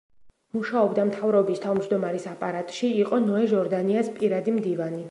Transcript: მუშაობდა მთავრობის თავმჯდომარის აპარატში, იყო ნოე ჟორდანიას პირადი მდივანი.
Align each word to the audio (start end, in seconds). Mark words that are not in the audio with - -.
მუშაობდა 0.55 1.05
მთავრობის 1.09 1.61
თავმჯდომარის 1.67 2.27
აპარატში, 2.33 2.91
იყო 3.05 3.21
ნოე 3.29 3.47
ჟორდანიას 3.55 4.13
პირადი 4.19 4.61
მდივანი. 4.61 4.99